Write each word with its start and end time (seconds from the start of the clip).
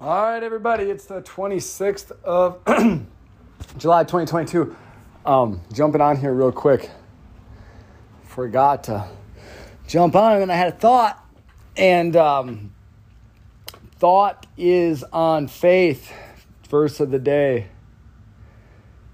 All 0.00 0.22
right, 0.22 0.42
everybody, 0.42 0.90
it's 0.90 1.04
the 1.04 1.22
26th 1.22 2.10
of 2.24 2.58
July 3.78 4.02
2022. 4.02 4.76
Um, 5.24 5.60
jumping 5.72 6.00
on 6.00 6.16
here 6.16 6.34
real 6.34 6.50
quick. 6.50 6.90
Forgot 8.24 8.84
to 8.84 9.06
jump 9.86 10.16
on, 10.16 10.32
and 10.32 10.42
then 10.42 10.50
I 10.50 10.56
had 10.56 10.72
a 10.72 10.76
thought. 10.76 11.24
And 11.76 12.16
um, 12.16 12.74
thought 13.98 14.46
is 14.58 15.04
on 15.12 15.46
faith, 15.46 16.12
verse 16.68 16.98
of 16.98 17.12
the 17.12 17.20
day. 17.20 17.68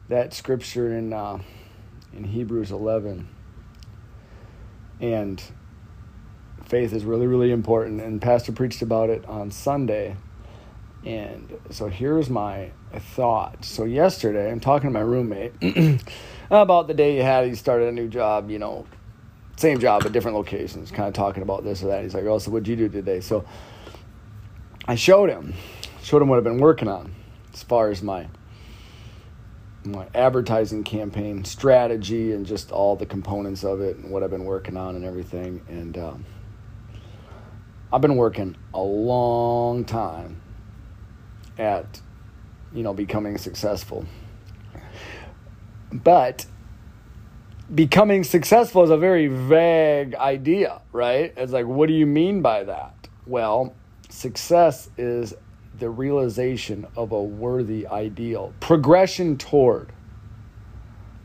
That 0.08 0.32
scripture 0.32 0.96
in, 0.96 1.12
uh, 1.12 1.40
in 2.14 2.24
Hebrews 2.24 2.70
11. 2.70 3.28
And 4.98 5.42
faith 6.64 6.94
is 6.94 7.04
really, 7.04 7.26
really 7.26 7.52
important. 7.52 8.00
And 8.00 8.20
Pastor 8.20 8.52
preached 8.52 8.80
about 8.80 9.10
it 9.10 9.26
on 9.26 9.50
Sunday. 9.50 10.16
And 11.04 11.58
so 11.70 11.88
here's 11.88 12.28
my 12.28 12.70
thought. 13.14 13.64
So 13.64 13.84
yesterday, 13.84 14.50
I'm 14.50 14.60
talking 14.60 14.88
to 14.88 14.92
my 14.92 15.00
roommate 15.00 15.54
about 16.50 16.88
the 16.88 16.94
day 16.94 17.16
he 17.16 17.18
had. 17.18 17.46
He 17.46 17.54
started 17.54 17.88
a 17.88 17.92
new 17.92 18.08
job, 18.08 18.50
you 18.50 18.58
know, 18.58 18.86
same 19.56 19.78
job 19.78 20.02
but 20.02 20.12
different 20.12 20.36
locations, 20.36 20.90
kind 20.90 21.08
of 21.08 21.14
talking 21.14 21.42
about 21.42 21.64
this 21.64 21.82
or 21.82 21.88
that. 21.88 22.02
He's 22.02 22.14
like, 22.14 22.24
"Oh, 22.24 22.38
so 22.38 22.50
what'd 22.50 22.68
you 22.68 22.76
do 22.76 22.88
today?" 22.88 23.20
So 23.20 23.44
I 24.86 24.94
showed 24.94 25.30
him, 25.30 25.54
showed 26.02 26.20
him 26.20 26.28
what 26.28 26.36
I've 26.36 26.44
been 26.44 26.60
working 26.60 26.88
on 26.88 27.14
as 27.52 27.62
far 27.62 27.90
as 27.90 28.02
my 28.02 28.28
my 29.84 30.06
advertising 30.14 30.84
campaign 30.84 31.42
strategy 31.44 32.32
and 32.32 32.44
just 32.44 32.70
all 32.70 32.96
the 32.96 33.06
components 33.06 33.64
of 33.64 33.80
it 33.80 33.96
and 33.96 34.10
what 34.10 34.22
I've 34.22 34.30
been 34.30 34.44
working 34.44 34.76
on 34.76 34.94
and 34.94 35.06
everything. 35.06 35.62
And 35.68 35.96
um, 35.96 36.26
I've 37.90 38.02
been 38.02 38.16
working 38.16 38.56
a 38.74 38.82
long 38.82 39.86
time 39.86 40.42
at 41.60 42.00
you 42.72 42.82
know 42.82 42.94
becoming 42.94 43.38
successful. 43.38 44.04
But 45.92 46.46
becoming 47.74 48.24
successful 48.24 48.82
is 48.82 48.90
a 48.90 48.96
very 48.96 49.28
vague 49.28 50.14
idea 50.14 50.80
right? 50.92 51.32
It's 51.36 51.52
like 51.52 51.66
what 51.66 51.86
do 51.86 51.92
you 51.92 52.06
mean 52.06 52.42
by 52.42 52.64
that? 52.64 53.08
Well 53.26 53.74
success 54.08 54.90
is 54.98 55.34
the 55.78 55.88
realization 55.88 56.86
of 56.96 57.12
a 57.12 57.22
worthy 57.22 57.86
ideal 57.86 58.52
progression 58.58 59.36
toward 59.38 59.92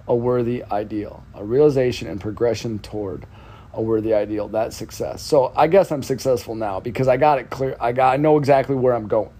a 0.07 0.15
worthy 0.15 0.63
ideal 0.71 1.23
a 1.33 1.43
realization 1.43 2.07
and 2.07 2.21
progression 2.21 2.77
toward 2.79 3.25
a 3.73 3.81
worthy 3.81 4.13
ideal 4.13 4.47
that's 4.47 4.75
success. 4.75 5.21
So 5.21 5.51
i 5.55 5.67
guess 5.67 5.91
i'm 5.91 6.03
successful 6.03 6.55
now 6.55 6.79
because 6.79 7.07
i 7.07 7.17
got 7.17 7.39
it 7.39 7.49
clear 7.49 7.75
i 7.79 7.91
got 7.91 8.13
i 8.13 8.17
know 8.17 8.37
exactly 8.37 8.75
where 8.75 8.93
i'm 8.93 9.07
going 9.07 9.31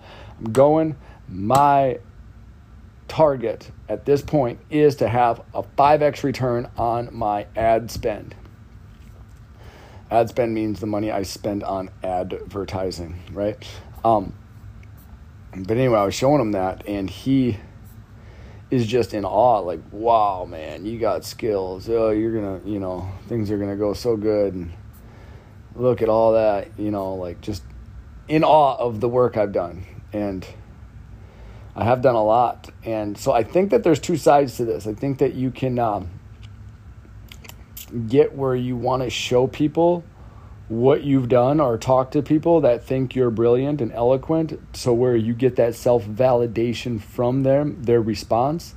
going. 0.51 0.95
My 1.27 1.99
target 3.07 3.71
at 3.87 4.05
this 4.05 4.21
point 4.21 4.59
is 4.69 4.95
to 4.97 5.07
have 5.07 5.41
a 5.53 5.63
5x 5.63 6.23
return 6.23 6.69
on 6.77 7.09
my 7.11 7.47
ad 7.55 7.91
spend. 7.91 8.35
Ad 10.11 10.29
spend 10.29 10.53
means 10.53 10.79
the 10.79 10.85
money 10.85 11.11
I 11.11 11.23
spend 11.23 11.63
on 11.63 11.89
advertising, 12.03 13.19
right? 13.31 13.57
Um, 14.03 14.33
but 15.55 15.77
anyway, 15.77 15.99
I 15.99 16.05
was 16.05 16.13
showing 16.13 16.41
him 16.41 16.51
that, 16.51 16.87
and 16.87 17.09
he 17.09 17.57
is 18.69 18.85
just 18.85 19.13
in 19.13 19.25
awe. 19.25 19.59
Like, 19.59 19.81
wow, 19.91 20.45
man, 20.45 20.85
you 20.85 20.99
got 20.99 21.25
skills. 21.25 21.89
Oh, 21.89 22.11
you're 22.11 22.33
gonna, 22.33 22.61
you 22.65 22.79
know, 22.79 23.09
things 23.27 23.49
are 23.49 23.57
gonna 23.57 23.75
go 23.75 23.93
so 23.93 24.15
good. 24.15 24.53
And 24.53 24.73
look 25.75 26.01
at 26.01 26.09
all 26.09 26.33
that, 26.33 26.67
you 26.77 26.91
know, 26.91 27.15
like 27.15 27.41
just 27.41 27.63
in 28.27 28.43
awe 28.43 28.75
of 28.77 28.99
the 28.99 29.09
work 29.09 29.37
I've 29.37 29.51
done 29.51 29.85
and 30.15 30.47
I 31.75 31.83
have 31.83 32.01
done 32.01 32.15
a 32.15 32.23
lot. 32.23 32.69
And 32.83 33.17
so 33.17 33.33
I 33.33 33.43
think 33.43 33.71
that 33.71 33.83
there's 33.83 33.99
two 33.99 34.15
sides 34.15 34.55
to 34.57 34.65
this. 34.65 34.87
I 34.87 34.93
think 34.93 35.19
that 35.19 35.33
you 35.33 35.51
can 35.51 35.77
um, 35.77 36.09
get 38.07 38.33
where 38.33 38.55
you 38.55 38.77
want 38.77 39.03
to 39.03 39.09
show 39.09 39.45
people 39.47 40.03
what 40.67 41.03
you've 41.03 41.29
done 41.29 41.59
or 41.59 41.77
talk 41.77 42.11
to 42.11 42.23
people 42.23 42.61
that 42.61 42.83
think 42.83 43.13
you're 43.13 43.29
brilliant 43.29 43.81
and 43.81 43.91
eloquent. 43.91 44.59
So 44.73 44.93
where 44.93 45.15
you 45.15 45.33
get 45.33 45.57
that 45.57 45.75
self 45.75 46.05
validation 46.05 47.01
from 47.01 47.43
them, 47.43 47.83
their 47.83 48.01
response, 48.01 48.73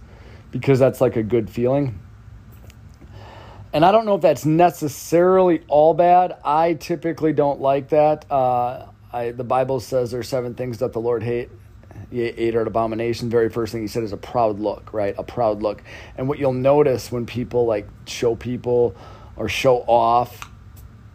because 0.51 0.81
that's 0.81 1.01
like 1.01 1.17
a 1.17 1.23
good 1.23 1.49
feeling. 1.49 2.01
And 3.73 3.85
I 3.85 3.93
don't 3.93 4.07
know 4.07 4.17
if 4.17 4.23
that's 4.23 4.45
necessarily 4.45 5.63
all 5.69 5.95
bad. 5.95 6.37
I 6.45 6.75
typically 6.75 7.33
don't 7.33 7.61
like 7.61 7.91
that. 7.91 8.31
Uh, 8.31 8.87
I, 9.13 9.31
the 9.31 9.45
Bible 9.45 9.81
says 9.81 10.11
there 10.11 10.21
are 10.21 10.25
seven 10.25 10.55
things 10.55 10.79
that 10.79 10.93
the 10.93 11.01
Lord 11.01 11.23
hate. 11.23 11.51
Eight 12.13 12.55
are 12.55 12.63
an 12.63 12.67
abomination. 12.67 13.29
Very 13.31 13.49
first 13.49 13.73
thing 13.73 13.83
he 13.83 13.89
said 13.89 14.03
is 14.03 14.13
a 14.13 14.19
proud 14.19 14.61
look, 14.61 14.93
right? 14.93 15.15
A 15.19 15.23
proud 15.23 15.63
look. 15.63 15.83
And 16.17 16.29
what 16.29 16.39
you'll 16.39 16.53
notice 16.53 17.11
when 17.11 17.27
people 17.27 17.67
like 17.67 17.89
show 18.07 18.35
people 18.37 18.95
or 19.37 19.49
show 19.49 19.79
off, 19.87 20.51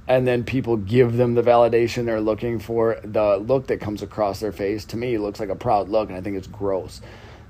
and 0.08 0.28
then 0.28 0.44
people 0.44 0.76
give 0.78 1.16
them 1.16 1.34
the 1.34 1.42
validation 1.42 2.06
they're 2.06 2.20
looking 2.20 2.60
for, 2.60 3.00
the 3.04 3.38
look 3.38 3.68
that 3.68 3.80
comes 3.80 4.02
across 4.02 4.40
their 4.40 4.52
face 4.52 4.84
to 4.86 4.98
me 4.98 5.18
looks 5.18 5.40
like 5.40 5.50
a 5.50 5.56
proud 5.56 5.88
look, 5.90 6.10
and 6.10 6.18
I 6.18 6.22
think 6.22 6.36
it's 6.36 6.48
gross. 6.48 7.02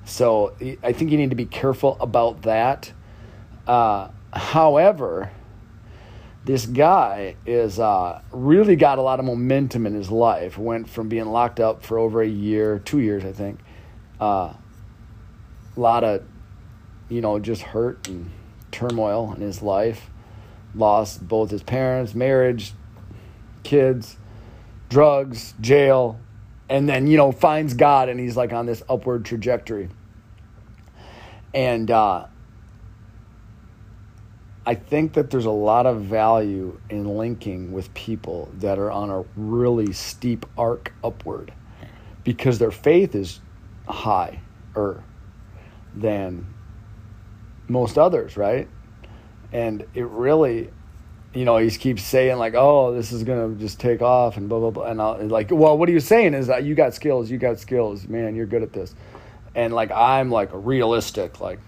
So 0.05 0.53
I 0.83 0.91
think 0.93 1.11
you 1.11 1.17
need 1.17 1.31
to 1.31 1.35
be 1.35 1.45
careful 1.45 1.97
about 1.99 2.43
that. 2.43 2.91
Uh, 3.65 4.09
however, 4.31 5.31
this 6.45 6.65
guy 6.65 7.35
is 7.45 7.79
uh, 7.79 8.21
really 8.31 8.75
got 8.75 8.97
a 8.97 9.01
lot 9.01 9.19
of 9.19 9.25
momentum 9.25 9.85
in 9.85 9.93
his 9.93 10.11
life. 10.11 10.57
Went 10.57 10.89
from 10.89 11.07
being 11.07 11.27
locked 11.27 11.59
up 11.59 11.83
for 11.83 11.97
over 11.97 12.21
a 12.21 12.27
year, 12.27 12.79
two 12.79 12.99
years, 12.99 13.23
I 13.23 13.31
think. 13.31 13.59
Uh, 14.19 14.53
a 15.75 15.79
lot 15.79 16.03
of, 16.03 16.23
you 17.09 17.21
know, 17.21 17.39
just 17.39 17.61
hurt 17.61 18.07
and 18.07 18.29
turmoil 18.71 19.33
in 19.33 19.41
his 19.41 19.61
life. 19.61 20.09
Lost 20.75 21.25
both 21.25 21.49
his 21.51 21.63
parents, 21.63 22.13
marriage, 22.13 22.73
kids, 23.63 24.17
drugs, 24.89 25.53
jail, 25.61 26.19
and 26.67 26.89
then 26.89 27.07
you 27.07 27.15
know 27.17 27.31
finds 27.31 27.73
God, 27.73 28.09
and 28.09 28.19
he's 28.19 28.35
like 28.35 28.51
on 28.51 28.65
this 28.65 28.83
upward 28.89 29.23
trajectory. 29.23 29.89
And 31.53 31.89
uh, 31.91 32.25
I 34.65 34.75
think 34.75 35.13
that 35.13 35.29
there's 35.29 35.45
a 35.45 35.51
lot 35.51 35.85
of 35.85 36.01
value 36.03 36.79
in 36.89 37.17
linking 37.17 37.73
with 37.73 37.93
people 37.93 38.49
that 38.59 38.79
are 38.79 38.91
on 38.91 39.09
a 39.09 39.25
really 39.35 39.91
steep 39.91 40.45
arc 40.57 40.93
upward 41.03 41.53
because 42.23 42.59
their 42.59 42.71
faith 42.71 43.13
is 43.13 43.41
higher 43.87 44.39
than 45.93 46.47
most 47.67 47.97
others, 47.97 48.37
right? 48.37 48.69
And 49.51 49.85
it 49.93 50.05
really, 50.05 50.69
you 51.33 51.43
know, 51.43 51.57
he 51.57 51.69
keeps 51.69 52.03
saying 52.03 52.37
like, 52.37 52.53
"Oh, 52.55 52.93
this 52.93 53.11
is 53.11 53.23
gonna 53.23 53.55
just 53.55 53.79
take 53.79 54.01
off," 54.01 54.37
and 54.37 54.47
blah 54.47 54.59
blah 54.59 54.71
blah. 54.71 54.85
And 54.85 55.01
I'll, 55.01 55.17
like, 55.27 55.49
well, 55.51 55.77
what 55.77 55.89
are 55.89 55.91
you 55.91 55.99
saying 55.99 56.33
is 56.33 56.47
that 56.47 56.63
you 56.63 56.73
got 56.73 56.93
skills, 56.93 57.29
you 57.29 57.37
got 57.37 57.59
skills, 57.59 58.07
man, 58.07 58.35
you're 58.35 58.45
good 58.45 58.63
at 58.63 58.71
this. 58.71 58.95
And 59.55 59.73
like, 59.73 59.91
I'm 59.91 60.31
like 60.31 60.53
a 60.53 60.57
realistic, 60.57 61.39
like, 61.39 61.59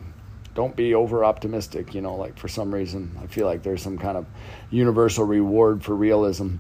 don't 0.56 0.76
be 0.76 0.96
over 0.96 1.24
optimistic. 1.24 1.94
You 1.94 2.02
know, 2.02 2.16
like 2.16 2.40
for 2.40 2.48
some 2.48 2.74
reason, 2.74 3.16
I 3.22 3.28
feel 3.28 3.46
like 3.46 3.62
there's 3.62 3.84
some 3.84 4.00
kind 4.00 4.18
of 4.18 4.26
universal 4.72 5.26
reward 5.26 5.84
for 5.84 5.94
realism. 5.94 6.56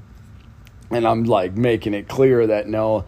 And 0.92 1.08
I'm 1.08 1.24
like 1.24 1.56
making 1.56 1.96
it 1.96 2.08
clear 2.08 2.46
that 2.46 2.68
no, 2.68 3.06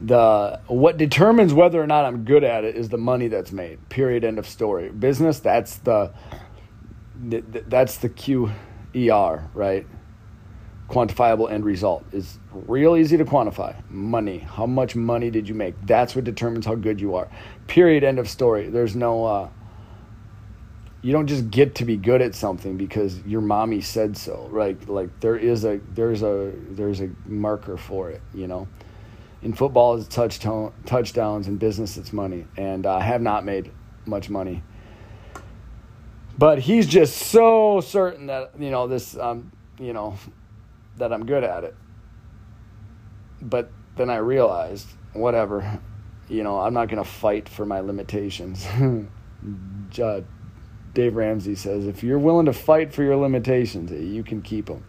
the 0.00 0.60
what 0.68 0.96
determines 0.96 1.52
whether 1.52 1.82
or 1.82 1.86
not 1.86 2.06
I'm 2.06 2.24
good 2.24 2.44
at 2.44 2.64
it 2.64 2.76
is 2.76 2.88
the 2.88 2.96
money 2.96 3.28
that's 3.28 3.52
made. 3.52 3.86
Period. 3.90 4.24
End 4.24 4.38
of 4.38 4.46
story. 4.46 4.88
Business. 4.88 5.40
That's 5.40 5.76
the 5.76 6.12
that's 7.20 7.98
the 7.98 8.08
QER, 8.08 9.48
right? 9.52 9.86
Quantifiable 10.88 11.50
end 11.50 11.64
result 11.66 12.04
is 12.12 12.38
real 12.52 12.96
easy 12.96 13.18
to 13.18 13.24
quantify. 13.24 13.74
Money. 13.90 14.38
How 14.38 14.66
much 14.66 14.94
money 14.96 15.30
did 15.30 15.48
you 15.48 15.54
make? 15.54 15.74
That's 15.84 16.14
what 16.14 16.24
determines 16.24 16.64
how 16.64 16.76
good 16.76 17.00
you 17.00 17.16
are. 17.16 17.28
Period. 17.66 18.04
End 18.04 18.20
of 18.20 18.28
story. 18.28 18.68
There's 18.68 18.94
no. 18.94 19.24
Uh, 19.24 19.48
you 21.00 21.12
don't 21.12 21.26
just 21.26 21.50
get 21.50 21.76
to 21.76 21.84
be 21.84 21.96
good 21.96 22.20
at 22.20 22.34
something 22.34 22.76
because 22.76 23.20
your 23.24 23.40
mommy 23.40 23.80
said 23.80 24.16
so. 24.16 24.48
Right 24.50 24.88
like 24.88 25.20
there 25.20 25.36
is 25.36 25.64
a 25.64 25.80
there's 25.94 26.22
a 26.22 26.52
there's 26.70 27.00
a 27.00 27.10
marker 27.26 27.76
for 27.76 28.10
it 28.10 28.22
you 28.34 28.46
know? 28.46 28.68
In 29.42 29.52
football 29.52 29.96
it's 29.96 30.08
touchdown 30.08 30.72
touchdowns 30.86 31.46
in 31.46 31.56
business 31.56 31.96
it's 31.96 32.12
money. 32.12 32.46
And 32.56 32.86
i 32.86 33.00
have 33.00 33.22
not 33.22 33.44
made 33.44 33.70
much 34.06 34.28
money. 34.28 34.62
But 36.36 36.60
he's 36.60 36.86
just 36.86 37.16
so 37.16 37.80
certain 37.80 38.26
that 38.26 38.52
you 38.58 38.70
know 38.70 38.88
this 38.88 39.16
um 39.16 39.52
you 39.78 39.92
know 39.92 40.16
that 40.96 41.12
i'm 41.12 41.26
good 41.26 41.44
at 41.44 41.64
it. 41.64 41.76
But 43.40 43.70
then 43.96 44.10
i 44.10 44.16
realized 44.16 44.88
whatever 45.12 45.80
you 46.28 46.42
know 46.42 46.60
i'm 46.60 46.74
not 46.74 46.88
going 46.88 47.02
to 47.02 47.08
fight 47.08 47.48
for 47.48 47.64
my 47.64 47.80
limitations 47.80 48.66
Dave 50.98 51.14
Ramsey 51.14 51.54
says, 51.54 51.86
if 51.86 52.02
you're 52.02 52.18
willing 52.18 52.46
to 52.46 52.52
fight 52.52 52.92
for 52.92 53.04
your 53.04 53.14
limitations, 53.14 53.92
eh, 53.92 53.98
you 53.98 54.24
can 54.24 54.42
keep 54.42 54.66
them. 54.66 54.84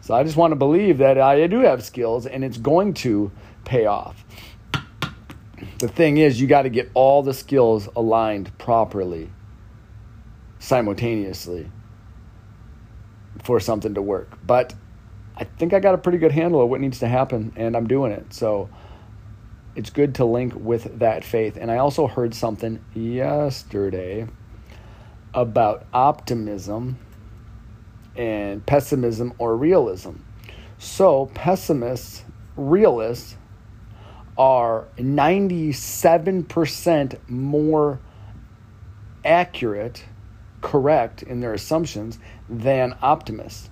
So 0.00 0.14
I 0.14 0.24
just 0.24 0.34
want 0.34 0.52
to 0.52 0.56
believe 0.56 0.96
that 0.96 1.18
I 1.20 1.46
do 1.48 1.58
have 1.58 1.84
skills 1.84 2.24
and 2.24 2.42
it's 2.42 2.56
going 2.56 2.94
to 2.94 3.30
pay 3.66 3.84
off. 3.84 4.24
The 5.76 5.88
thing 5.88 6.16
is, 6.16 6.40
you 6.40 6.46
got 6.46 6.62
to 6.62 6.70
get 6.70 6.90
all 6.94 7.22
the 7.22 7.34
skills 7.34 7.90
aligned 7.94 8.56
properly 8.56 9.28
simultaneously 10.60 11.70
for 13.44 13.60
something 13.60 13.92
to 13.92 14.00
work. 14.00 14.38
But 14.46 14.72
I 15.36 15.44
think 15.44 15.74
I 15.74 15.78
got 15.80 15.94
a 15.94 15.98
pretty 15.98 16.16
good 16.16 16.32
handle 16.32 16.62
of 16.62 16.70
what 16.70 16.80
needs 16.80 17.00
to 17.00 17.06
happen, 17.06 17.52
and 17.54 17.76
I'm 17.76 17.86
doing 17.86 18.12
it. 18.12 18.32
So 18.32 18.70
it's 19.76 19.90
good 19.90 20.14
to 20.14 20.24
link 20.24 20.54
with 20.56 21.00
that 21.00 21.22
faith. 21.22 21.58
And 21.60 21.70
I 21.70 21.76
also 21.76 22.06
heard 22.06 22.32
something 22.32 22.82
yesterday 22.94 24.26
about 25.34 25.84
optimism 25.92 26.98
and 28.16 28.64
pessimism 28.66 29.32
or 29.38 29.56
realism. 29.56 30.16
So, 30.78 31.26
pessimists, 31.34 32.24
realists 32.56 33.36
are 34.36 34.88
97% 34.96 37.18
more 37.28 38.00
accurate, 39.24 40.04
correct 40.62 41.22
in 41.22 41.40
their 41.40 41.52
assumptions 41.52 42.18
than 42.48 42.96
optimists. 43.02 43.68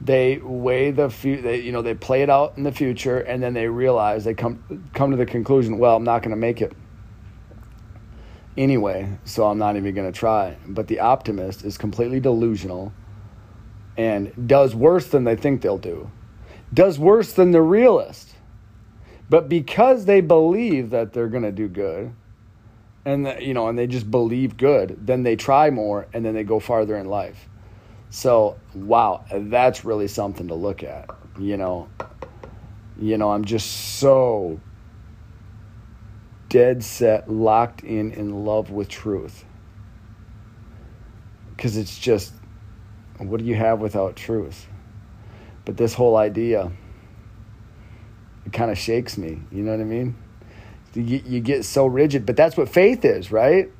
They 0.00 0.38
weigh 0.38 0.92
the 0.92 1.10
fu- 1.10 1.42
they 1.42 1.60
you 1.60 1.72
know 1.72 1.82
they 1.82 1.92
play 1.92 2.22
it 2.22 2.30
out 2.30 2.54
in 2.56 2.62
the 2.62 2.72
future 2.72 3.18
and 3.18 3.42
then 3.42 3.52
they 3.52 3.68
realize 3.68 4.24
they 4.24 4.32
come 4.32 4.88
come 4.94 5.10
to 5.10 5.18
the 5.18 5.26
conclusion, 5.26 5.76
well, 5.76 5.96
I'm 5.96 6.04
not 6.04 6.22
going 6.22 6.30
to 6.30 6.36
make 6.36 6.62
it 6.62 6.72
anyway, 8.56 9.18
so 9.24 9.46
I'm 9.46 9.58
not 9.58 9.76
even 9.76 9.94
going 9.94 10.10
to 10.10 10.18
try. 10.18 10.56
But 10.66 10.86
the 10.88 11.00
optimist 11.00 11.64
is 11.64 11.78
completely 11.78 12.20
delusional 12.20 12.92
and 13.96 14.46
does 14.46 14.74
worse 14.74 15.08
than 15.08 15.24
they 15.24 15.36
think 15.36 15.62
they'll 15.62 15.78
do. 15.78 16.10
Does 16.72 16.98
worse 16.98 17.32
than 17.32 17.50
the 17.50 17.62
realist. 17.62 18.34
But 19.28 19.48
because 19.48 20.04
they 20.04 20.20
believe 20.20 20.90
that 20.90 21.12
they're 21.12 21.28
going 21.28 21.44
to 21.44 21.52
do 21.52 21.68
good, 21.68 22.12
and 23.04 23.26
the, 23.26 23.42
you 23.42 23.54
know, 23.54 23.68
and 23.68 23.78
they 23.78 23.86
just 23.86 24.10
believe 24.10 24.56
good, 24.56 25.06
then 25.06 25.22
they 25.22 25.36
try 25.36 25.70
more 25.70 26.06
and 26.12 26.24
then 26.24 26.34
they 26.34 26.44
go 26.44 26.60
farther 26.60 26.96
in 26.96 27.06
life. 27.06 27.48
So, 28.10 28.58
wow, 28.74 29.24
that's 29.32 29.84
really 29.84 30.08
something 30.08 30.48
to 30.48 30.54
look 30.54 30.82
at, 30.82 31.08
you 31.38 31.56
know. 31.56 31.88
You 33.00 33.16
know, 33.16 33.30
I'm 33.30 33.44
just 33.44 33.98
so 33.98 34.60
dead 36.50 36.84
set, 36.84 37.30
locked 37.30 37.82
in, 37.82 38.12
in 38.12 38.44
love 38.44 38.70
with 38.70 38.88
truth. 38.88 39.46
Because 41.56 41.78
it's 41.78 41.98
just, 41.98 42.34
what 43.18 43.38
do 43.38 43.46
you 43.46 43.54
have 43.54 43.80
without 43.80 44.16
truth? 44.16 44.66
But 45.64 45.76
this 45.78 45.94
whole 45.94 46.16
idea, 46.16 46.70
it 48.44 48.52
kind 48.52 48.70
of 48.70 48.76
shakes 48.76 49.16
me. 49.16 49.40
You 49.50 49.62
know 49.62 49.70
what 49.70 49.80
I 49.80 49.84
mean? 49.84 50.16
You, 50.94 51.22
you 51.24 51.40
get 51.40 51.64
so 51.64 51.86
rigid, 51.86 52.26
but 52.26 52.36
that's 52.36 52.56
what 52.56 52.68
faith 52.68 53.04
is, 53.04 53.30
right? 53.30 53.70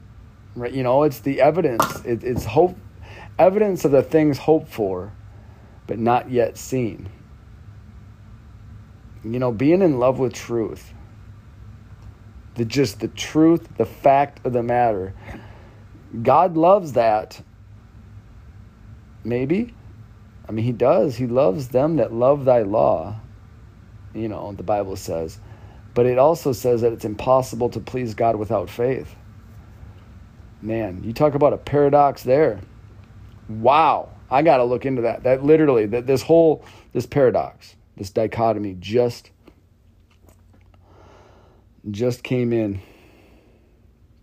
Right? 0.54 0.72
You 0.72 0.84
know, 0.84 1.02
it's 1.02 1.20
the 1.20 1.40
evidence. 1.40 1.84
It, 2.04 2.22
it's 2.22 2.44
hope, 2.44 2.78
evidence 3.38 3.84
of 3.84 3.90
the 3.90 4.02
things 4.02 4.38
hoped 4.38 4.70
for, 4.70 5.12
but 5.88 5.98
not 5.98 6.30
yet 6.30 6.56
seen. 6.56 7.08
You 9.24 9.40
know, 9.40 9.50
being 9.50 9.82
in 9.82 9.98
love 9.98 10.20
with 10.20 10.32
truth 10.32 10.92
the 12.60 12.66
just 12.66 13.00
the 13.00 13.08
truth, 13.08 13.66
the 13.78 13.86
fact 13.86 14.44
of 14.44 14.52
the 14.52 14.62
matter. 14.62 15.14
God 16.22 16.58
loves 16.58 16.92
that. 16.92 17.40
Maybe. 19.24 19.74
I 20.46 20.52
mean, 20.52 20.66
He 20.66 20.72
does. 20.72 21.16
He 21.16 21.26
loves 21.26 21.68
them 21.68 21.96
that 21.96 22.12
love 22.12 22.44
Thy 22.44 22.60
law. 22.60 23.18
You 24.14 24.28
know, 24.28 24.52
the 24.52 24.62
Bible 24.62 24.96
says. 24.96 25.38
But 25.94 26.04
it 26.04 26.18
also 26.18 26.52
says 26.52 26.82
that 26.82 26.92
it's 26.92 27.06
impossible 27.06 27.70
to 27.70 27.80
please 27.80 28.12
God 28.12 28.36
without 28.36 28.68
faith. 28.68 29.16
Man, 30.60 31.02
you 31.02 31.14
talk 31.14 31.32
about 31.32 31.54
a 31.54 31.58
paradox 31.58 32.24
there. 32.24 32.60
Wow. 33.48 34.10
I 34.30 34.42
got 34.42 34.58
to 34.58 34.64
look 34.64 34.84
into 34.84 35.00
that. 35.00 35.22
That 35.22 35.42
literally, 35.42 35.86
that 35.86 36.06
this 36.06 36.20
whole, 36.20 36.62
this 36.92 37.06
paradox, 37.06 37.74
this 37.96 38.10
dichotomy 38.10 38.76
just 38.78 39.30
just 41.90 42.22
came 42.22 42.52
in 42.52 42.80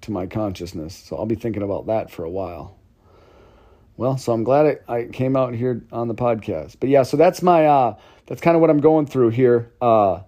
to 0.02 0.12
my 0.12 0.28
consciousness. 0.28 0.96
So 0.96 1.18
I'll 1.18 1.26
be 1.26 1.36
thinking 1.36 1.64
about 1.64 1.88
that 1.88 2.12
for 2.12 2.24
a 2.24 2.30
while. 2.30 2.78
Well, 3.98 4.18
so 4.18 4.32
I'm 4.32 4.44
glad 4.44 4.80
I, 4.88 4.94
I 4.96 5.06
came 5.06 5.36
out 5.36 5.56
here 5.56 5.84
on 5.92 6.08
the 6.08 6.14
podcast. 6.14 6.78
But 6.80 6.90
yeah, 6.90 7.04
so 7.04 7.18
that's 7.18 7.42
my 7.42 7.66
uh 7.66 7.96
that's 8.28 8.42
kind 8.42 8.56
of 8.56 8.62
what 8.62 8.70
I'm 8.70 8.80
going 8.80 9.08
through 9.08 9.30
here. 9.30 9.72
Uh 9.82 10.22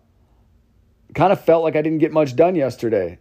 kind 1.13 1.31
of 1.31 1.43
felt 1.43 1.63
like 1.63 1.75
I 1.75 1.81
didn't 1.81 1.99
get 1.99 2.11
much 2.11 2.35
done 2.35 2.55
yesterday. 2.55 3.19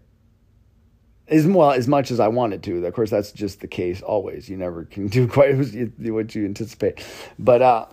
As 1.27 1.47
well 1.47 1.73
as 1.73 1.87
much 1.87 2.11
as 2.11 2.21
I 2.21 2.29
wanted 2.29 2.63
to. 2.63 2.87
Of 2.87 2.95
course, 2.95 3.11
that's 3.11 3.33
just 3.33 3.61
the 3.61 3.69
case 3.69 4.01
always. 4.01 4.49
You 4.49 4.57
never 4.57 4.85
can 4.85 5.09
do 5.09 5.29
quite 5.29 5.55
what 5.57 6.35
you 6.35 6.45
anticipate. 6.47 7.05
But 7.39 7.61
uh 7.61 7.87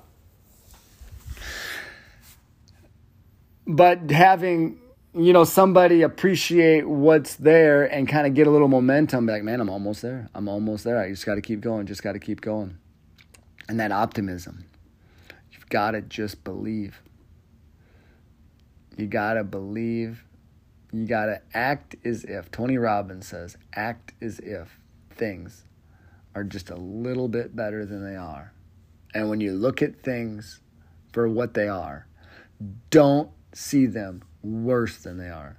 but 3.68 4.10
having 4.12 4.80
you 5.18 5.32
know, 5.32 5.46
somebody 5.46 6.02
appreciate 6.02 6.88
what's 6.88 7.36
there 7.36 7.86
and 7.86 8.08
kind 8.08 8.28
of 8.28 8.34
get 8.34 8.48
a 8.48 8.52
little 8.52 8.68
momentum. 8.68 9.26
Like, 9.26 9.44
man, 9.44 9.62
I'm 9.62 9.70
almost 9.70 10.02
there. 10.02 10.30
I'm 10.36 10.50
almost 10.50 10.84
there. 10.84 11.00
I 11.00 11.10
just 11.10 11.26
got 11.26 11.36
to 11.36 11.42
keep 11.42 11.62
going. 11.62 11.86
Just 11.86 12.04
got 12.04 12.14
to 12.14 12.20
keep 12.20 12.42
going. 12.42 12.78
And 13.70 13.80
that 13.80 13.94
optimism. 13.94 14.66
You've 15.52 15.70
got 15.70 15.92
to 15.92 16.02
just 16.02 16.44
believe. 16.44 17.02
You 18.98 19.08
got 19.08 19.36
to 19.36 19.46
believe. 19.46 20.24
You 20.92 21.06
got 21.06 21.28
to 21.28 21.42
act 21.54 21.96
as 22.04 22.26
if. 22.26 22.52
Tony 22.52 22.78
Robbins 22.78 23.28
says, 23.28 23.58
act 23.74 24.14
as 24.22 24.40
if 24.40 24.80
things 25.12 25.64
are 26.36 26.44
just 26.44 26.70
a 26.70 26.76
little 26.76 27.30
bit 27.30 27.56
better 27.56 27.86
than 27.86 28.04
they 28.04 28.18
are. 28.18 28.52
And 29.14 29.30
when 29.30 29.40
you 29.40 29.54
look 29.54 29.82
at 29.82 30.02
things 30.02 30.60
for 31.14 31.30
what 31.30 31.54
they 31.54 31.70
are, 31.70 32.06
don't 32.90 33.30
see 33.54 33.86
them 33.86 34.22
worse 34.46 34.98
than 34.98 35.18
they 35.18 35.30
are. 35.30 35.58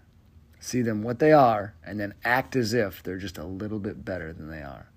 See 0.60 0.82
them 0.82 1.02
what 1.02 1.18
they 1.18 1.32
are 1.32 1.74
and 1.84 2.00
then 2.00 2.14
act 2.24 2.56
as 2.56 2.72
if 2.72 3.02
they're 3.02 3.18
just 3.18 3.38
a 3.38 3.44
little 3.44 3.78
bit 3.78 4.04
better 4.04 4.32
than 4.32 4.50
they 4.50 4.62
are. 4.62 4.88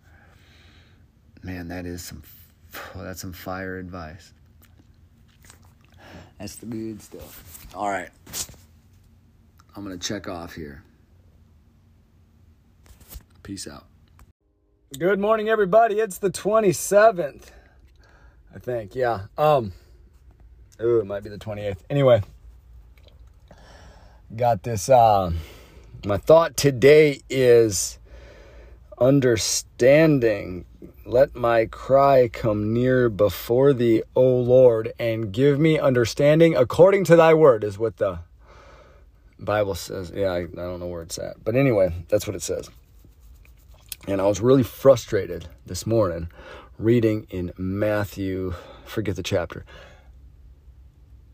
Man, 1.44 1.68
that 1.70 1.86
is 1.86 2.04
some 2.04 2.24
that's 2.96 3.22
some 3.22 3.34
fire 3.34 3.78
advice. 3.78 4.34
That's 6.40 6.56
the 6.56 6.66
good 6.66 7.02
stuff. 7.02 7.68
All 7.76 7.90
right. 7.90 8.10
I'm 9.76 9.84
going 9.84 9.98
to 9.98 10.08
check 10.08 10.28
off 10.28 10.56
here. 10.56 10.84
Peace 13.44 13.68
out. 13.68 13.86
Good 14.98 15.19
morning 15.19 15.50
everybody. 15.50 16.00
It's 16.00 16.18
the 16.18 16.31
27th. 16.31 17.52
I 18.54 18.60
think, 18.60 18.96
yeah. 18.96 19.26
Um 19.38 19.74
Oh, 20.80 21.00
it 21.00 21.06
might 21.06 21.24
be 21.24 21.30
the 21.30 21.38
28th. 21.38 21.80
Anyway, 21.90 22.22
got 24.36 24.64
this. 24.64 24.90
Uh, 24.90 25.31
my 26.06 26.18
thought 26.18 26.56
today 26.56 27.21
is 27.30 28.00
understanding. 28.98 30.66
Let 31.06 31.36
my 31.36 31.66
cry 31.66 32.30
come 32.31 32.74
near 32.74 33.09
before 33.09 33.74
thee, 33.74 34.04
O 34.16 34.24
Lord, 34.24 34.94
and 35.00 35.31
give 35.31 35.59
me 35.59 35.80
understanding 35.80 36.56
according 36.56 37.06
to 37.06 37.16
thy 37.16 37.33
word, 37.33 37.64
is 37.64 37.80
what 37.80 37.98
the 37.98 38.19
Bible 39.40 39.76
says. 39.76 40.12
Yeah, 40.16 40.31
I, 40.31 40.40
I 40.40 40.45
don't 40.45 40.80
know 40.80 40.88
where 40.88 41.02
it's 41.02 41.18
at. 41.18 41.44
But 41.44 41.56
anyway, 41.56 41.94
that's 42.09 42.28
what 42.28 42.36
it 42.36 42.44
says. 42.44 42.69
And 44.07 44.21
I 44.21 44.26
was 44.28 44.42
really 44.42 44.64
frustrated 44.64 45.48
this 45.66 45.86
morning 45.86 46.30
reading 46.78 47.28
in 47.30 47.52
Matthew, 47.57 48.54
forget 48.86 49.16
the 49.16 49.24
chapter, 49.24 49.66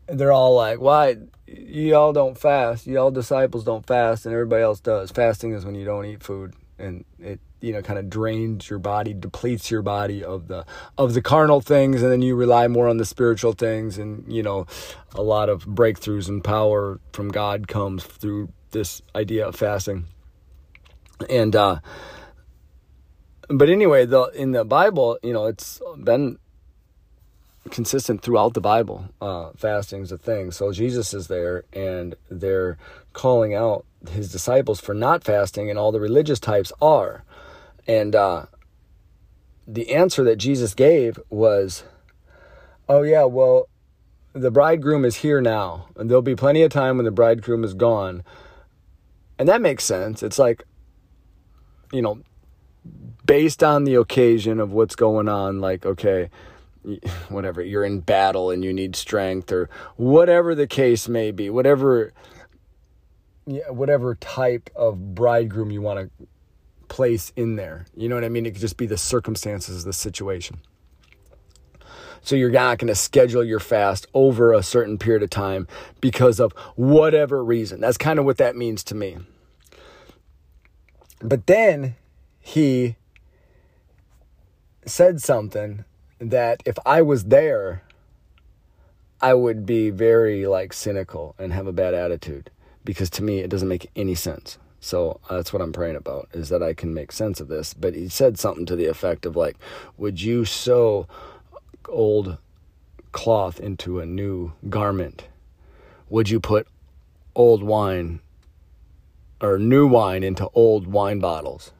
they're 0.08 0.32
all 0.32 0.54
like, 0.54 0.80
"Why? 0.80 1.16
Y'all 1.46 2.12
don't 2.12 2.36
fast? 2.36 2.86
Y'all 2.86 3.10
disciples 3.10 3.64
don't 3.64 3.86
fast, 3.86 4.26
and 4.26 4.32
everybody 4.32 4.62
else 4.62 4.80
does. 4.80 5.10
Fasting 5.10 5.52
is 5.52 5.64
when 5.64 5.74
you 5.74 5.84
don't 5.84 6.04
eat 6.04 6.22
food, 6.22 6.54
and 6.78 7.04
it 7.18 7.40
you 7.60 7.72
know 7.72 7.82
kind 7.82 7.98
of 7.98 8.10
drains 8.10 8.68
your 8.68 8.78
body, 8.78 9.14
depletes 9.14 9.70
your 9.70 9.82
body 9.82 10.22
of 10.22 10.48
the 10.48 10.64
of 10.98 11.14
the 11.14 11.22
carnal 11.22 11.60
things, 11.60 12.02
and 12.02 12.12
then 12.12 12.22
you 12.22 12.34
rely 12.36 12.68
more 12.68 12.88
on 12.88 12.98
the 12.98 13.04
spiritual 13.04 13.52
things, 13.52 13.98
and 13.98 14.30
you 14.32 14.42
know 14.42 14.66
a 15.14 15.22
lot 15.22 15.48
of 15.48 15.64
breakthroughs 15.64 16.28
and 16.28 16.42
power 16.42 17.00
from 17.12 17.28
God 17.28 17.68
comes 17.68 18.04
through 18.04 18.50
this 18.70 19.02
idea 19.14 19.46
of 19.46 19.56
fasting, 19.56 20.06
and 21.30 21.56
uh, 21.56 21.80
but 23.48 23.68
anyway, 23.68 24.06
the 24.06 24.24
in 24.34 24.52
the 24.52 24.64
Bible, 24.64 25.18
you 25.22 25.32
know, 25.32 25.46
it's 25.46 25.80
been 25.98 26.38
consistent 27.70 28.22
throughout 28.22 28.54
the 28.54 28.60
Bible. 28.60 29.06
Uh, 29.20 29.50
fasting 29.56 30.02
is 30.02 30.12
a 30.12 30.18
thing. 30.18 30.50
So 30.50 30.72
Jesus 30.72 31.12
is 31.14 31.28
there, 31.28 31.64
and 31.72 32.14
they're 32.30 32.78
calling 33.12 33.54
out 33.54 33.84
his 34.10 34.30
disciples 34.30 34.80
for 34.80 34.94
not 34.94 35.24
fasting, 35.24 35.70
and 35.70 35.78
all 35.78 35.92
the 35.92 36.00
religious 36.00 36.40
types 36.40 36.72
are. 36.80 37.24
And 37.86 38.14
uh, 38.14 38.46
the 39.66 39.92
answer 39.92 40.24
that 40.24 40.36
Jesus 40.36 40.74
gave 40.74 41.18
was, 41.30 41.84
"Oh 42.88 43.02
yeah, 43.02 43.24
well, 43.24 43.68
the 44.36 44.50
bridegroom 44.50 45.04
is 45.06 45.16
here 45.16 45.40
now, 45.40 45.86
and 45.96 46.10
there'll 46.10 46.20
be 46.20 46.36
plenty 46.36 46.62
of 46.62 46.70
time 46.70 46.98
when 46.98 47.06
the 47.06 47.10
bridegroom 47.10 47.64
is 47.64 47.72
gone. 47.72 48.22
And 49.38 49.48
that 49.48 49.62
makes 49.62 49.84
sense. 49.84 50.22
It's 50.22 50.38
like, 50.38 50.64
you 51.90 52.02
know, 52.02 52.20
based 53.24 53.64
on 53.64 53.84
the 53.84 53.94
occasion 53.94 54.60
of 54.60 54.72
what's 54.72 54.94
going 54.94 55.28
on, 55.28 55.60
like, 55.60 55.86
okay, 55.86 56.28
whatever, 57.28 57.62
you're 57.62 57.84
in 57.84 58.00
battle 58.00 58.50
and 58.50 58.64
you 58.64 58.72
need 58.72 58.96
strength, 58.96 59.52
or 59.52 59.68
whatever 59.96 60.54
the 60.54 60.66
case 60.66 61.08
may 61.08 61.30
be, 61.30 61.50
whatever. 61.50 62.12
Yeah, 63.48 63.70
whatever 63.70 64.16
type 64.16 64.70
of 64.74 65.14
bridegroom 65.14 65.70
you 65.70 65.80
want 65.80 66.00
to 66.00 66.26
place 66.88 67.32
in 67.36 67.54
there. 67.54 67.86
You 67.96 68.08
know 68.08 68.16
what 68.16 68.24
I 68.24 68.28
mean? 68.28 68.44
It 68.44 68.52
could 68.52 68.60
just 68.60 68.76
be 68.76 68.86
the 68.86 68.98
circumstances, 68.98 69.78
of 69.78 69.84
the 69.84 69.92
situation. 69.92 70.58
So 72.22 72.34
you're 72.34 72.50
not 72.50 72.78
going 72.78 72.88
to 72.88 72.96
schedule 72.96 73.44
your 73.44 73.60
fast 73.60 74.08
over 74.12 74.52
a 74.52 74.62
certain 74.62 74.98
period 74.98 75.22
of 75.22 75.30
time 75.30 75.68
because 76.00 76.40
of 76.40 76.52
whatever 76.74 77.44
reason. 77.44 77.80
That's 77.80 77.96
kind 77.96 78.18
of 78.18 78.24
what 78.24 78.38
that 78.38 78.56
means 78.56 78.82
to 78.84 78.96
me. 78.96 79.18
But 81.20 81.46
then 81.46 81.94
he 82.40 82.96
said 84.84 85.22
something 85.22 85.84
that 86.18 86.62
if 86.64 86.76
I 86.84 87.02
was 87.02 87.24
there, 87.24 87.82
I 89.20 89.34
would 89.34 89.64
be 89.66 89.90
very 89.90 90.46
like 90.46 90.72
cynical 90.72 91.34
and 91.38 91.52
have 91.52 91.66
a 91.66 91.72
bad 91.72 91.94
attitude 91.94 92.50
because 92.84 93.10
to 93.10 93.22
me 93.22 93.40
it 93.40 93.50
doesn't 93.50 93.68
make 93.68 93.90
any 93.96 94.14
sense. 94.14 94.58
So 94.80 95.20
uh, 95.28 95.36
that's 95.36 95.52
what 95.52 95.62
I'm 95.62 95.72
praying 95.72 95.96
about 95.96 96.28
is 96.32 96.48
that 96.50 96.62
I 96.62 96.72
can 96.74 96.94
make 96.94 97.10
sense 97.10 97.40
of 97.40 97.48
this. 97.48 97.74
But 97.74 97.94
he 97.94 98.08
said 98.08 98.38
something 98.38 98.66
to 98.66 98.76
the 98.76 98.86
effect 98.86 99.26
of 99.26 99.36
like, 99.36 99.56
would 99.96 100.20
you 100.20 100.44
sew 100.44 101.08
old 101.88 102.38
cloth 103.12 103.58
into 103.58 103.98
a 103.98 104.06
new 104.06 104.52
garment? 104.68 105.28
Would 106.08 106.30
you 106.30 106.38
put 106.38 106.68
old 107.34 107.62
wine 107.62 108.20
or 109.40 109.58
new 109.58 109.86
wine 109.86 110.22
into 110.22 110.48
old 110.54 110.86
wine 110.86 111.18
bottles? 111.18 111.72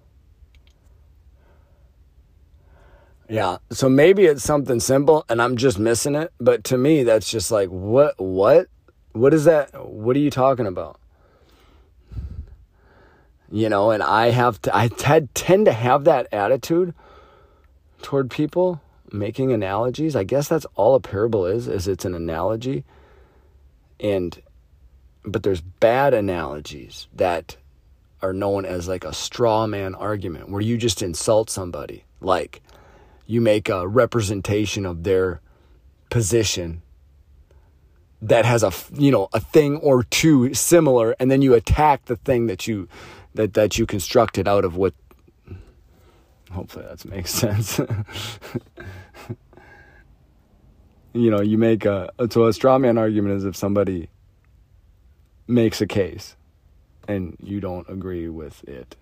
Yeah, 3.29 3.59
so 3.71 3.89
maybe 3.89 4.27
it's 4.27 4.45
something 4.45 4.79
simple 4.79 5.25
and 5.29 5.43
I'm 5.43 5.57
just 5.57 5.79
missing 5.79 6.15
it, 6.15 6.33
but 6.39 6.63
to 6.65 6.79
me 6.79 7.03
that's 7.03 7.31
just 7.31 7.51
like 7.51 7.69
what 7.69 8.15
what 8.19 8.69
what 9.13 9.35
is 9.35 9.45
that 9.45 9.71
what 9.89 10.15
are 10.17 10.21
you 10.21 10.31
talking 10.31 10.67
about? 10.67 11.01
You 13.51 13.69
know, 13.69 13.91
and 13.91 14.03
I 14.03 14.31
have 14.31 14.61
to 14.63 14.77
I 14.77 14.89
t- 14.89 15.29
tend 15.35 15.67
to 15.67 15.73
have 15.73 16.05
that 16.05 16.29
attitude 16.33 16.95
toward 18.03 18.31
people 18.31 18.81
making 19.13 19.53
analogies. 19.53 20.15
I 20.15 20.25
guess 20.25 20.49
that's 20.49 20.67
all 20.75 20.95
a 20.95 21.01
parable 21.01 21.47
is, 21.47 21.67
is 21.67 21.89
it's 21.89 22.05
an 22.05 22.15
analogy. 22.15 22.85
And 23.99 24.41
but 25.25 25.43
there's 25.43 25.61
bad 25.61 26.15
analogies 26.15 27.09
that 27.15 27.57
are 28.23 28.33
known 28.33 28.65
as 28.65 28.87
like 28.87 29.05
a 29.05 29.13
straw 29.13 29.67
man 29.67 29.95
argument 29.95 30.49
where 30.49 30.61
you 30.61 30.77
just 30.77 31.03
insult 31.03 31.51
somebody. 31.51 32.05
Like 32.21 32.63
you 33.27 33.41
make 33.41 33.69
a 33.69 33.87
representation 33.87 34.87
of 34.87 35.05
their 35.05 35.41
position 36.11 36.83
that 38.23 38.45
has 38.45 38.63
a 38.63 38.73
you 38.95 39.11
know 39.11 39.29
a 39.33 39.41
thing 39.41 39.77
or 39.79 40.03
two 40.05 40.55
similar 40.55 41.15
and 41.21 41.31
then 41.31 41.43
you 41.43 41.55
attack 41.55 42.05
the 42.07 42.17
thing 42.17 42.47
that 42.47 42.67
you 42.67 42.89
that 43.35 43.55
that 43.55 43.77
you 43.77 43.85
constructed 43.85 44.49
out 44.49 44.65
of 44.65 44.77
what 44.77 44.95
hopefully 46.53 46.85
that 46.89 47.05
makes 47.05 47.31
sense 47.45 47.81
you 51.17 51.31
know, 51.31 51.41
you 51.41 51.57
make 51.57 51.85
a 51.85 52.11
so 52.31 52.47
a 52.47 52.53
straw 52.53 52.79
man 52.79 52.99
argument 52.99 53.37
is 53.37 53.45
if 53.45 53.57
somebody 53.57 54.11
makes 55.49 55.81
a 55.81 55.87
case 55.87 56.37
and 57.09 57.37
you 57.43 57.61
don't 57.61 57.89
agree 57.89 58.29
with 58.29 58.63
it. 58.69 58.97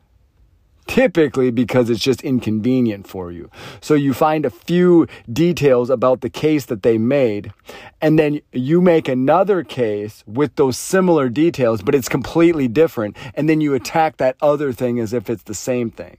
Typically 0.87 1.50
because 1.50 1.88
it's 1.88 2.03
just 2.03 2.23
inconvenient 2.23 3.07
for 3.07 3.33
you. 3.33 3.50
So 3.81 3.95
you 3.95 4.12
find 4.12 4.45
a 4.45 4.50
few 4.50 5.07
details 5.33 5.91
about 5.91 6.21
the 6.21 6.31
case 6.31 6.67
that 6.67 6.83
they 6.83 6.99
made, 6.99 7.53
and 8.00 8.19
then 8.19 8.41
you 8.53 8.81
make 8.81 9.09
another 9.09 9.64
case 9.64 10.23
with 10.26 10.57
those 10.57 10.76
similar 10.76 11.29
details, 11.29 11.83
but 11.83 11.95
it's 11.95 12.09
completely 12.09 12.69
different, 12.69 13.17
and 13.35 13.49
then 13.49 13.61
you 13.61 13.75
attack 13.75 14.19
that 14.19 14.37
other 14.43 14.73
thing 14.73 15.00
as 15.00 15.12
if 15.12 15.31
it's 15.31 15.45
the 15.45 15.55
same 15.55 15.91
thing. 15.91 16.19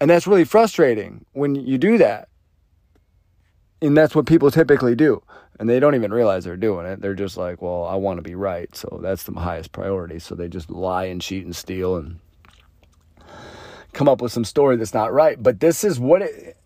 And 0.00 0.10
that's 0.10 0.26
really 0.26 0.44
frustrating 0.44 1.24
when 1.32 1.54
you 1.54 1.78
do 1.78 1.98
that 1.98 2.30
and 3.82 3.96
that's 3.96 4.14
what 4.14 4.26
people 4.26 4.50
typically 4.50 4.94
do 4.94 5.22
and 5.58 5.68
they 5.68 5.80
don't 5.80 5.94
even 5.94 6.12
realize 6.12 6.44
they're 6.44 6.56
doing 6.56 6.86
it 6.86 7.00
they're 7.00 7.14
just 7.14 7.36
like 7.36 7.60
well 7.62 7.84
i 7.84 7.94
want 7.94 8.18
to 8.18 8.22
be 8.22 8.34
right 8.34 8.74
so 8.74 8.98
that's 9.02 9.24
the 9.24 9.32
highest 9.32 9.72
priority 9.72 10.18
so 10.18 10.34
they 10.34 10.48
just 10.48 10.70
lie 10.70 11.04
and 11.04 11.20
cheat 11.20 11.44
and 11.44 11.56
steal 11.56 11.96
and 11.96 12.18
come 13.92 14.08
up 14.08 14.20
with 14.20 14.32
some 14.32 14.44
story 14.44 14.76
that's 14.76 14.94
not 14.94 15.12
right 15.12 15.42
but 15.42 15.60
this 15.60 15.84
is 15.84 15.98
what 15.98 16.22
it 16.22 16.56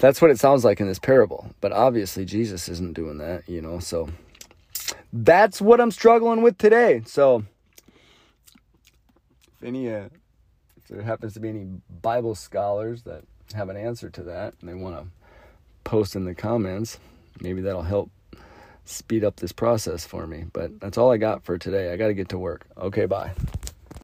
that's 0.00 0.20
what 0.20 0.30
it 0.30 0.38
sounds 0.38 0.64
like 0.64 0.80
in 0.80 0.86
this 0.86 0.98
parable 0.98 1.54
but 1.60 1.72
obviously 1.72 2.24
jesus 2.24 2.68
isn't 2.68 2.94
doing 2.94 3.18
that 3.18 3.48
you 3.48 3.60
know 3.60 3.78
so 3.78 4.08
that's 5.12 5.60
what 5.60 5.80
i'm 5.80 5.90
struggling 5.90 6.42
with 6.42 6.56
today 6.58 7.02
so 7.06 7.44
if 9.56 9.64
any 9.64 9.92
uh, 9.92 10.08
if 10.76 10.88
there 10.88 11.02
happens 11.02 11.34
to 11.34 11.40
be 11.40 11.48
any 11.48 11.66
bible 12.00 12.34
scholars 12.34 13.02
that 13.02 13.24
have 13.54 13.68
an 13.68 13.76
answer 13.76 14.10
to 14.10 14.22
that 14.22 14.54
and 14.60 14.68
they 14.68 14.74
want 14.74 14.96
to 14.96 15.06
post 15.84 16.16
in 16.16 16.24
the 16.24 16.34
comments, 16.34 16.98
maybe 17.40 17.60
that'll 17.60 17.82
help 17.82 18.10
speed 18.84 19.24
up 19.24 19.36
this 19.36 19.52
process 19.52 20.04
for 20.04 20.26
me. 20.26 20.44
But 20.52 20.80
that's 20.80 20.98
all 20.98 21.12
I 21.12 21.16
got 21.16 21.44
for 21.44 21.58
today. 21.58 21.92
I 21.92 21.96
got 21.96 22.08
to 22.08 22.14
get 22.14 22.28
to 22.30 22.38
work. 22.38 22.66
Okay, 22.76 23.06
bye. 23.06 23.32